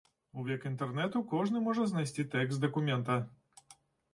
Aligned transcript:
У 0.43 0.43
век 0.45 0.63
інтэрнэту 0.69 1.21
кожны 1.33 1.61
можа 1.67 1.85
знайсці 1.91 2.25
тэкст 2.33 2.65
дакумента. 2.65 3.19